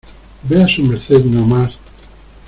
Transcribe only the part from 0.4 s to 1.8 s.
vea su merced no más...